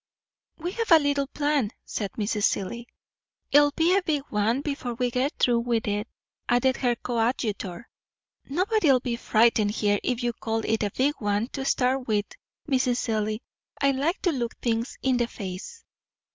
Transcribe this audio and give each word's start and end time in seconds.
"We 0.57 0.71
have 0.71 0.91
a 0.91 0.97
little 0.97 1.27
plan," 1.27 1.69
said 1.85 2.13
Mrs. 2.13 2.45
Seelye. 2.45 2.87
"It'll 3.51 3.69
be 3.69 3.95
a 3.95 4.01
big 4.01 4.23
one, 4.31 4.61
before 4.61 4.95
we 4.95 5.11
get 5.11 5.31
through 5.37 5.59
with 5.59 5.87
it," 5.87 6.07
added 6.49 6.77
her 6.77 6.95
coadjutor. 6.95 7.87
"Nobody'll 8.45 8.99
be 9.01 9.15
frightened 9.15 9.69
here 9.69 9.99
if 10.01 10.23
you 10.23 10.33
call 10.33 10.63
it 10.65 10.81
a 10.81 10.89
big 10.97 11.13
one 11.19 11.49
to 11.49 11.65
start 11.65 12.07
with, 12.07 12.25
Mrs. 12.67 12.97
Seelye. 12.97 13.41
I 13.79 13.91
like 13.91 14.19
to 14.23 14.31
look 14.31 14.57
things 14.57 14.97
in 15.03 15.17
the 15.17 15.27
face." 15.27 15.83